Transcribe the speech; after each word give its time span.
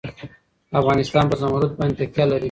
افغانستان 0.79 1.23
په 1.29 1.35
زمرد 1.41 1.71
باندې 1.77 1.95
تکیه 1.99 2.25
لري. 2.29 2.39